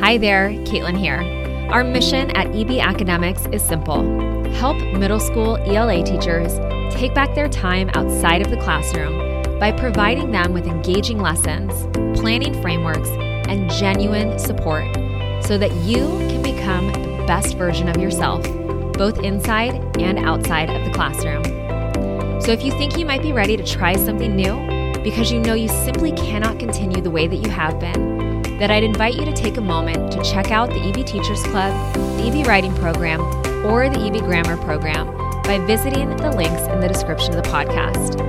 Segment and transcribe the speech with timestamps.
[0.00, 1.20] Hi there, Caitlin here.
[1.70, 4.02] Our mission at EB Academics is simple
[4.54, 6.58] help middle school ELA teachers
[6.90, 11.72] take back their time outside of the classroom by providing them with engaging lessons,
[12.18, 13.10] planning frameworks,
[13.48, 14.86] and genuine support
[15.44, 18.42] so that you can become the best version of yourself,
[18.94, 21.44] both inside and outside of the classroom.
[22.40, 24.54] So if you think you might be ready to try something new
[25.04, 28.09] because you know you simply cannot continue the way that you have been,
[28.60, 31.94] then I'd invite you to take a moment to check out the EB Teachers Club,
[31.94, 33.22] the EB Writing Program,
[33.64, 35.06] or the EB Grammar Program
[35.44, 38.20] by visiting the links in the description of the podcast.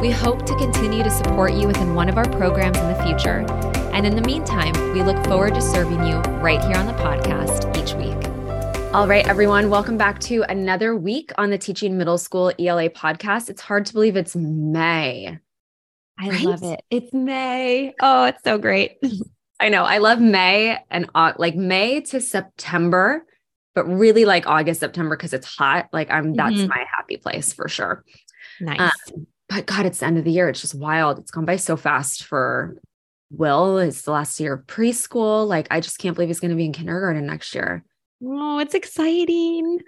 [0.00, 3.44] We hope to continue to support you within one of our programs in the future.
[3.92, 7.76] And in the meantime, we look forward to serving you right here on the podcast
[7.76, 8.94] each week.
[8.94, 13.50] All right, everyone, welcome back to another week on the Teaching Middle School ELA podcast.
[13.50, 15.36] It's hard to believe it's May.
[16.16, 16.42] I right?
[16.42, 16.80] love it.
[16.90, 17.92] It's May.
[18.00, 18.98] Oh, it's so great.
[19.60, 19.84] I know.
[19.84, 23.26] I love May and like May to September,
[23.74, 25.88] but really like August, September because it's hot.
[25.92, 26.68] Like I'm that's mm-hmm.
[26.68, 28.02] my happy place for sure.
[28.58, 28.80] Nice.
[28.80, 30.48] Um, but God, it's the end of the year.
[30.48, 31.18] It's just wild.
[31.18, 32.76] It's gone by so fast for
[33.30, 33.78] Will.
[33.78, 35.46] It's the last year of preschool.
[35.46, 37.84] Like I just can't believe he's going to be in kindergarten next year.
[38.24, 39.80] Oh, it's exciting,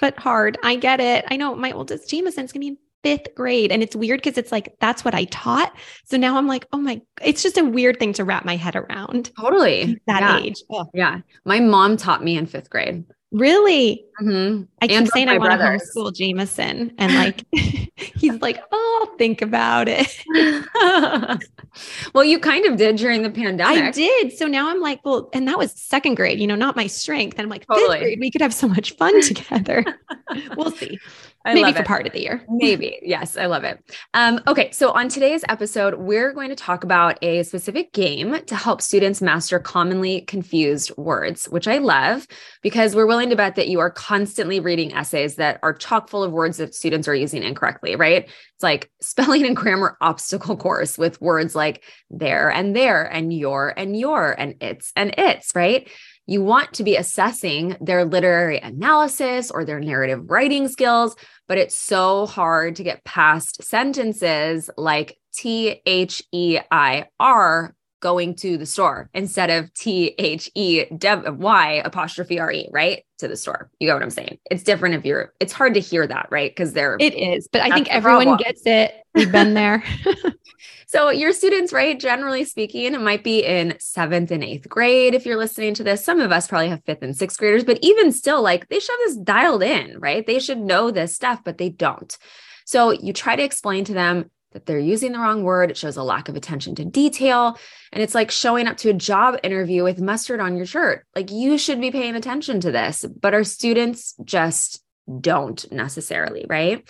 [0.00, 0.58] but hard.
[0.62, 1.24] I get it.
[1.30, 3.72] I know my oldest Jameson's going to be fifth grade.
[3.72, 5.74] And it's weird because it's like, that's what I taught.
[6.04, 8.76] So now I'm like, oh my, it's just a weird thing to wrap my head
[8.76, 9.30] around.
[9.38, 10.00] Totally.
[10.06, 10.38] That yeah.
[10.38, 10.62] age.
[10.70, 10.86] Oh.
[10.94, 11.20] Yeah.
[11.44, 13.04] My mom taught me in fifth grade.
[13.32, 14.04] Really?
[14.20, 14.64] Mm-hmm.
[14.82, 16.92] I keep saying I want to homeschool Jameson.
[16.98, 17.44] And like,
[17.96, 20.08] he's like, oh, I'll think about it.
[22.14, 23.84] well, you kind of did during the pandemic.
[23.84, 24.36] I did.
[24.36, 27.38] So now I'm like, well, and that was second grade, you know, not my strength.
[27.38, 27.98] And I'm like, totally.
[27.98, 29.84] fifth grade, we could have so much fun together.
[30.56, 30.98] we'll see.
[31.44, 31.86] I Maybe for it.
[31.86, 32.44] part of the year.
[32.50, 32.98] Maybe.
[33.02, 33.82] Yes, I love it.
[34.12, 38.54] Um, okay, so on today's episode, we're going to talk about a specific game to
[38.54, 42.26] help students master commonly confused words, which I love
[42.60, 46.32] because we're willing bet that you are constantly reading essays that are chock full of
[46.32, 48.24] words that students are using incorrectly, right?
[48.24, 53.74] It's like spelling and grammar obstacle course with words like there and there and your
[53.76, 55.88] and you're and it's and its, right?
[56.26, 61.16] You want to be assessing their literary analysis or their narrative writing skills,
[61.48, 68.34] but it's so hard to get past sentences like T H E I R going
[68.34, 73.04] to the store instead of T H E Y apostrophe R E, right?
[73.20, 73.70] To the store.
[73.78, 74.38] You get what I'm saying?
[74.50, 76.50] It's different if you're, it's hard to hear that, right?
[76.50, 78.38] Because they're, it is, but I think everyone problem.
[78.38, 78.94] gets it.
[79.14, 79.84] We've been there.
[80.90, 85.14] So, your students, right, generally speaking, it might be in seventh and eighth grade.
[85.14, 87.78] If you're listening to this, some of us probably have fifth and sixth graders, but
[87.80, 90.26] even still, like they should have this dialed in, right?
[90.26, 92.18] They should know this stuff, but they don't.
[92.64, 95.70] So, you try to explain to them that they're using the wrong word.
[95.70, 97.58] It shows a lack of attention to detail.
[97.92, 101.06] And it's like showing up to a job interview with mustard on your shirt.
[101.14, 104.82] Like you should be paying attention to this, but our students just
[105.20, 106.88] don't necessarily, right?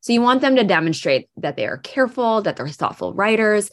[0.00, 3.70] So you want them to demonstrate that they are careful, that they're thoughtful writers.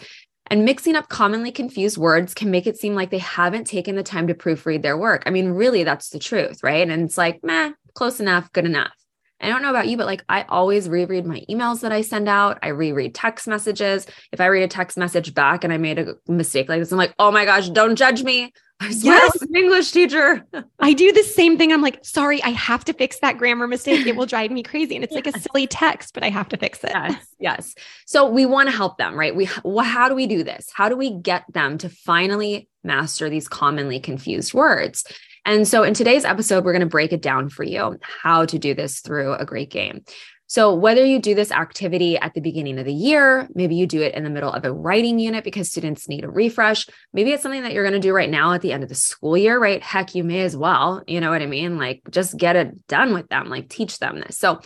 [0.51, 4.03] And mixing up commonly confused words can make it seem like they haven't taken the
[4.03, 5.23] time to proofread their work.
[5.25, 6.89] I mean, really, that's the truth, right?
[6.89, 8.98] And it's like, meh, close enough, good enough.
[9.41, 12.27] I don't know about you, but like I always reread my emails that I send
[12.27, 12.59] out.
[12.61, 14.05] I reread text messages.
[14.31, 16.97] If I read a text message back and I made a mistake like this, I'm
[16.97, 18.53] like, oh my gosh, don't judge me.
[18.81, 19.23] I swear yes.
[19.23, 20.45] I was an English teacher.
[20.79, 21.73] I do the same thing.
[21.73, 24.07] I'm like, sorry, I have to fix that grammar mistake.
[24.07, 24.95] It will drive me crazy.
[24.95, 26.91] And it's like a silly text, but I have to fix it.
[26.91, 27.35] Yes.
[27.39, 27.75] Yes.
[28.05, 29.35] So we want to help them, right?
[29.35, 30.69] We how do we do this?
[30.73, 35.03] How do we get them to finally master these commonly confused words?
[35.45, 38.59] And so in today's episode, we're going to break it down for you how to
[38.59, 40.03] do this through a great game.
[40.49, 44.01] So, whether you do this activity at the beginning of the year, maybe you do
[44.01, 47.43] it in the middle of a writing unit because students need a refresh, maybe it's
[47.43, 49.59] something that you're going to do right now at the end of the school year,
[49.59, 49.83] right?
[49.83, 51.03] Heck, you may as well.
[51.05, 51.77] You know what I mean?
[51.77, 54.39] Like, just get it done with them, like, teach them this.
[54.39, 54.59] So,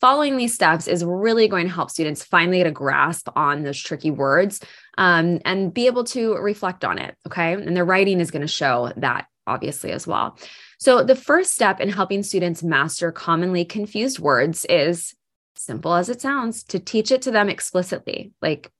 [0.00, 3.78] following these steps is really going to help students finally get a grasp on those
[3.78, 4.60] tricky words
[4.96, 7.14] um, and be able to reflect on it.
[7.26, 7.52] Okay.
[7.52, 10.38] And their writing is going to show that obviously as well.
[10.78, 15.14] So, the first step in helping students master commonly confused words is
[15.58, 18.32] simple as it sounds, to teach it to them explicitly.
[18.40, 18.70] Like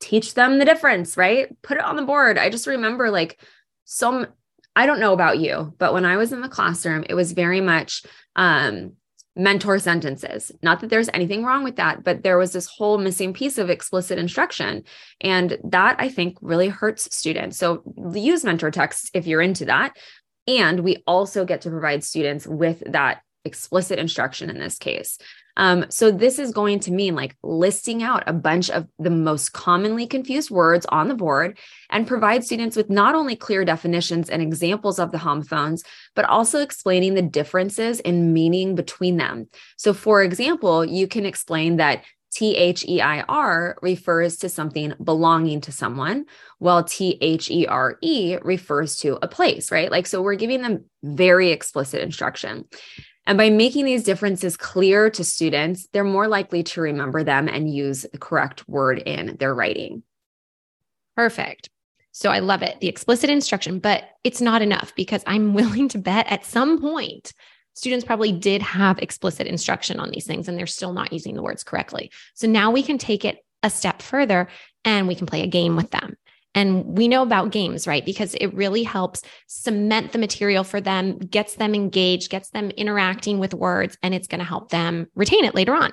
[0.00, 1.54] teach them the difference, right?
[1.62, 2.38] Put it on the board.
[2.38, 3.40] I just remember like
[3.84, 4.26] some
[4.76, 7.60] I don't know about you, but when I was in the classroom, it was very
[7.60, 8.04] much
[8.36, 8.92] um
[9.38, 10.50] mentor sentences.
[10.62, 13.70] Not that there's anything wrong with that, but there was this whole missing piece of
[13.70, 14.82] explicit instruction.
[15.20, 17.56] And that I think really hurts students.
[17.56, 17.82] So
[18.12, 19.96] use mentor texts if you're into that.
[20.48, 25.18] And we also get to provide students with that explicit instruction in this case.
[25.56, 29.52] Um, so this is going to mean like listing out a bunch of the most
[29.52, 31.58] commonly confused words on the board
[31.90, 35.82] and provide students with not only clear definitions and examples of the homophones,
[36.14, 39.48] but also explaining the differences in meaning between them.
[39.76, 44.92] So for example, you can explain that T H E I R refers to something
[45.02, 46.26] belonging to someone,
[46.58, 49.90] while T H E R E refers to a place, right?
[49.90, 52.66] Like, so we're giving them very explicit instruction.
[53.28, 57.72] And by making these differences clear to students, they're more likely to remember them and
[57.72, 60.02] use the correct word in their writing.
[61.14, 61.68] Perfect.
[62.12, 65.98] So I love it, the explicit instruction, but it's not enough because I'm willing to
[65.98, 67.34] bet at some point
[67.74, 71.42] students probably did have explicit instruction on these things and they're still not using the
[71.42, 72.10] words correctly.
[72.32, 74.48] So now we can take it a step further
[74.86, 76.16] and we can play a game with them.
[76.58, 78.04] And we know about games, right?
[78.04, 83.38] Because it really helps cement the material for them, gets them engaged, gets them interacting
[83.38, 85.92] with words, and it's going to help them retain it later on.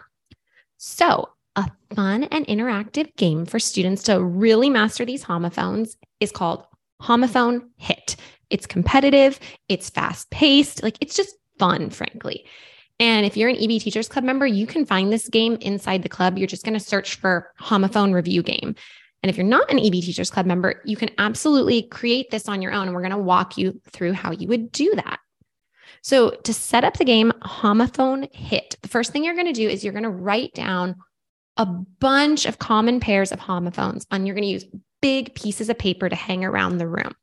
[0.78, 6.66] So, a fun and interactive game for students to really master these homophones is called
[7.00, 8.16] Homophone Hit.
[8.50, 9.40] It's competitive,
[9.70, 12.48] it's fast paced, like it's just fun, frankly.
[13.00, 16.10] And if you're an EB Teachers Club member, you can find this game inside the
[16.10, 16.40] club.
[16.40, 18.74] You're just going to search for Homophone Review Game.
[19.26, 22.62] And if you're not an EB Teachers Club member, you can absolutely create this on
[22.62, 22.86] your own.
[22.86, 25.20] And we're going to walk you through how you would do that.
[26.04, 29.68] So, to set up the game Homophone Hit, the first thing you're going to do
[29.68, 30.98] is you're going to write down
[31.58, 34.66] a bunch of common pairs of homophones, and you're going to use
[35.02, 37.16] big pieces of paper to hang around the room.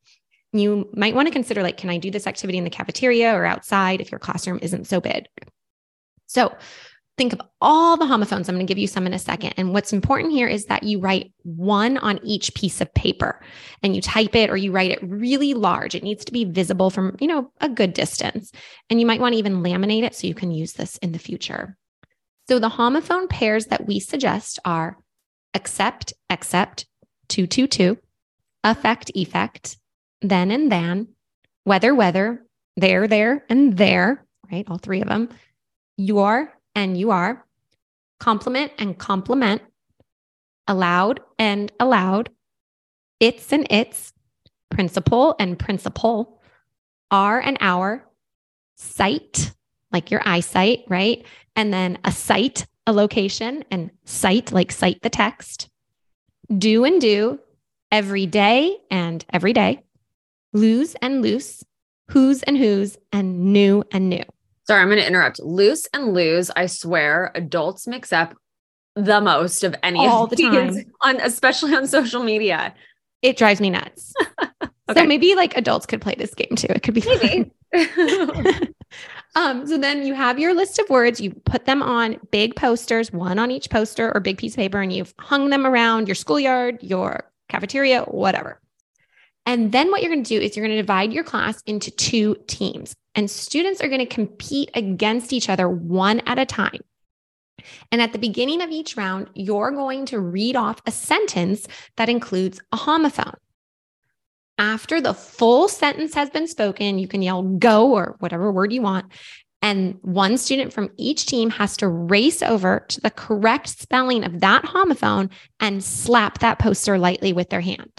[0.52, 3.44] You might want to consider like, can I do this activity in the cafeteria or
[3.44, 5.26] outside if your classroom isn't so big?
[6.26, 6.52] So,
[7.18, 8.48] think of all the homophones.
[8.48, 9.54] I'm going to give you some in a second.
[9.56, 13.40] And what's important here is that you write one on each piece of paper
[13.82, 15.94] and you type it or you write it really large.
[15.94, 18.50] It needs to be visible from, you know, a good distance.
[18.88, 21.18] And you might want to even laminate it so you can use this in the
[21.18, 21.76] future.
[22.48, 24.98] So the homophone pairs that we suggest are
[25.54, 26.86] accept, accept,
[27.28, 27.98] 222,
[28.64, 29.76] affect, effect,
[30.22, 31.08] then and then,
[31.64, 32.44] weather, whether,
[32.76, 34.66] there, there, and there, right?
[34.68, 35.28] All three of them.
[35.96, 37.44] Your, and you are,
[38.18, 39.62] complement and compliment,
[40.66, 42.30] aloud and allowed,
[43.20, 44.12] it's and its,
[44.70, 46.40] principal and principle,
[47.10, 48.04] are and our,
[48.76, 49.52] sight,
[49.92, 51.24] like your eyesight, right?
[51.54, 55.68] And then a site, a location, and cite, like cite the text,
[56.56, 57.38] do and due,
[57.90, 59.82] every day and every day,
[60.52, 61.62] lose and loose,
[62.08, 64.24] who's and whose, and knew and new.
[64.66, 65.40] Sorry, I'm going to interrupt.
[65.40, 68.34] Loose and lose, I swear, adults mix up
[68.94, 72.74] the most of any all of the time, on especially on social media.
[73.22, 74.12] It drives me nuts.
[74.42, 74.70] okay.
[74.94, 76.68] So maybe like adults could play this game too.
[76.70, 77.50] It could be maybe.
[79.34, 83.12] um, so then you have your list of words, you put them on big posters,
[83.12, 86.14] one on each poster or big piece of paper, and you've hung them around your
[86.14, 88.60] schoolyard, your cafeteria, whatever.
[89.44, 91.90] And then what you're going to do is you're going to divide your class into
[91.90, 96.80] two teams, and students are going to compete against each other one at a time.
[97.90, 101.66] And at the beginning of each round, you're going to read off a sentence
[101.96, 103.34] that includes a homophone.
[104.58, 108.82] After the full sentence has been spoken, you can yell go or whatever word you
[108.82, 109.06] want.
[109.60, 114.40] And one student from each team has to race over to the correct spelling of
[114.40, 115.30] that homophone
[115.60, 117.90] and slap that poster lightly with their hand.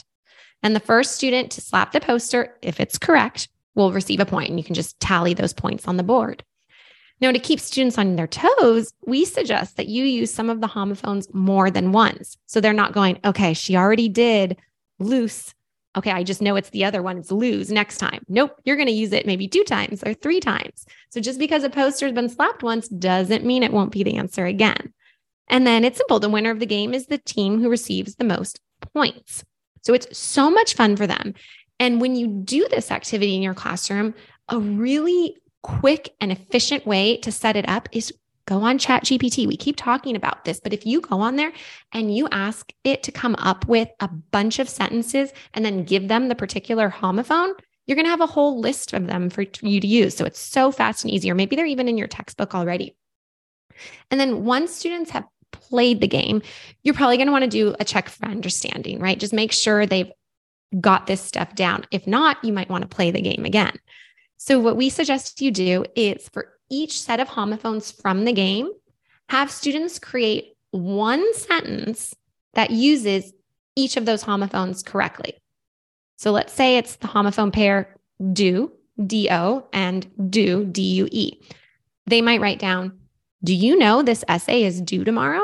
[0.63, 4.50] And the first student to slap the poster, if it's correct, will receive a point,
[4.50, 6.44] and you can just tally those points on the board.
[7.19, 10.68] Now, to keep students on their toes, we suggest that you use some of the
[10.68, 12.38] homophones more than once.
[12.47, 14.57] So they're not going, okay, she already did
[14.99, 15.54] loose.
[15.95, 17.18] Okay, I just know it's the other one.
[17.18, 18.26] It's lose next time.
[18.28, 20.85] Nope, you're going to use it maybe two times or three times.
[21.11, 24.18] So just because a poster has been slapped once doesn't mean it won't be the
[24.18, 24.94] answer again.
[25.47, 26.19] And then it's simple.
[26.19, 28.59] The winner of the game is the team who receives the most
[28.94, 29.45] points.
[29.83, 31.33] So it's so much fun for them.
[31.80, 34.13] And when you do this activity in your classroom,
[34.49, 38.13] a really quick and efficient way to set it up is
[38.45, 41.54] go on chat gpt we keep talking about this but if you go on there
[41.94, 46.09] and you ask it to come up with a bunch of sentences and then give
[46.09, 47.54] them the particular homophone
[47.85, 50.16] you're going to have a whole list of them for you to use.
[50.16, 52.95] So it's so fast and easy or maybe they're even in your textbook already.
[54.09, 56.42] And then once students have played the game,
[56.83, 59.19] you're probably going to want to do a check for understanding, right?
[59.19, 60.12] Just make sure they've
[60.81, 61.86] got this stuff down.
[61.92, 63.78] If not, you might want to play the game again.
[64.38, 68.69] So, what we suggest you due is for each set of homophones from the game,
[69.30, 72.14] have students create one sentence
[72.54, 73.31] that uses
[73.76, 75.36] each of those homophones correctly.
[76.18, 77.95] So, let's say it's the homophone pair
[78.33, 78.72] do,
[79.06, 81.40] D O, and do, D U E.
[82.06, 83.00] they might write down,
[83.44, 85.42] Do you know this essay is due tomorrow?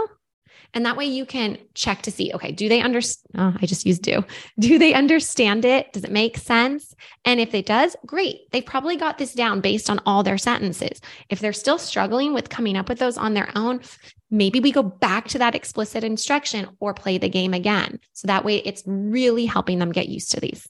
[0.73, 3.25] And that way you can check to see, okay, do they understand?
[3.37, 4.23] Oh, I just used do.
[4.59, 5.91] Do they understand it?
[5.93, 6.93] Does it make sense?
[7.25, 8.51] And if it does, great.
[8.51, 11.01] They've probably got this down based on all their sentences.
[11.29, 13.81] If they're still struggling with coming up with those on their own,
[14.29, 17.99] maybe we go back to that explicit instruction or play the game again.
[18.13, 20.67] So that way it's really helping them get used to these.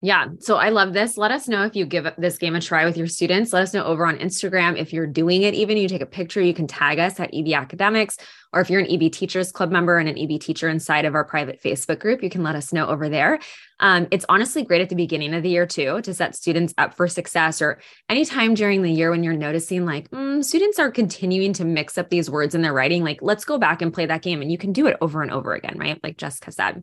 [0.00, 0.28] Yeah.
[0.38, 1.16] So I love this.
[1.16, 3.52] Let us know if you give this game a try with your students.
[3.52, 5.54] Let us know over on Instagram if you're doing it.
[5.54, 8.16] Even you take a picture, you can tag us at EB Academics.
[8.52, 11.24] Or if you're an EB Teachers Club member and an EB teacher inside of our
[11.24, 13.40] private Facebook group, you can let us know over there.
[13.80, 16.94] Um, it's honestly great at the beginning of the year too to set students up
[16.94, 21.52] for success or anytime during the year when you're noticing like mm, students are continuing
[21.54, 24.22] to mix up these words in their writing like let's go back and play that
[24.22, 26.82] game and you can do it over and over again right like jessica said.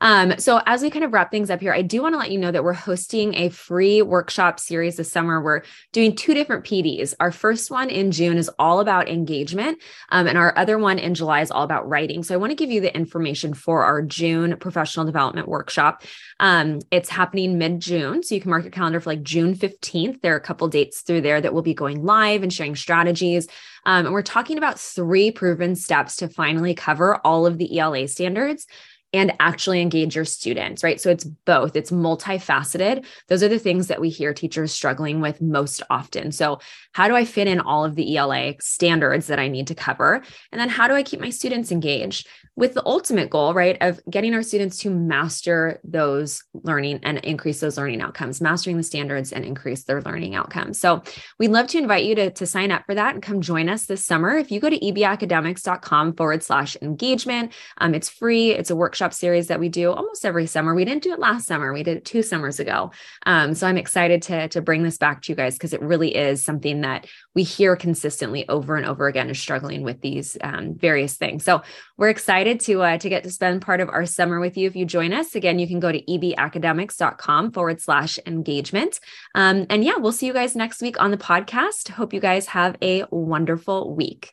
[0.00, 2.30] Um, so as we kind of wrap things up here i do want to let
[2.30, 5.40] you know that we're hosting a free workshop series this summer.
[5.40, 9.78] We're doing two different pds our first one in june is all about engagement
[10.10, 12.22] um, and our other one in july is all about writing.
[12.22, 16.02] So i want to give you the information for our june professional development workshop
[16.40, 18.22] um, it's happening mid June.
[18.22, 20.20] So you can mark your calendar for like June 15th.
[20.20, 23.46] There are a couple dates through there that will be going live and sharing strategies.
[23.86, 28.08] Um, and we're talking about three proven steps to finally cover all of the ELA
[28.08, 28.66] standards
[29.14, 31.00] and actually engage your students, right?
[31.00, 33.06] So it's both, it's multifaceted.
[33.28, 36.32] Those are the things that we hear teachers struggling with most often.
[36.32, 36.58] So,
[36.92, 40.22] how do I fit in all of the ELA standards that I need to cover?
[40.52, 42.28] And then, how do I keep my students engaged?
[42.56, 47.58] with the ultimate goal, right, of getting our students to master those learning and increase
[47.60, 50.78] those learning outcomes, mastering the standards and increase their learning outcomes.
[50.78, 51.02] So
[51.38, 53.86] we'd love to invite you to, to sign up for that and come join us
[53.86, 54.36] this summer.
[54.36, 58.52] If you go to ebacademics.com forward slash engagement, um, it's free.
[58.52, 60.74] It's a workshop series that we do almost every summer.
[60.74, 61.72] We didn't do it last summer.
[61.72, 62.90] We did it two summers ago.
[63.26, 66.14] Um, so I'm excited to, to bring this back to you guys because it really
[66.14, 70.74] is something that we hear consistently over and over again is struggling with these um,
[70.74, 71.44] various things.
[71.44, 71.62] So
[71.98, 74.74] we're excited to uh, to get to spend part of our summer with you if
[74.74, 75.34] you join us.
[75.34, 79.00] Again, you can go to ebacademics.com forward slash engagement.
[79.34, 81.90] Um, and yeah, we'll see you guys next week on the podcast.
[81.90, 84.32] Hope you guys have a wonderful week.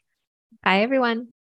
[0.63, 1.40] Bye, everyone.